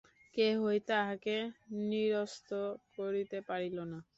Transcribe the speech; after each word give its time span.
কেহই 0.35 0.79
তাঁহাকে 0.87 1.35
নিরস্ত 1.89 2.49
করিতে 2.95 3.37
পারিল 3.49 3.77
না। 3.91 3.99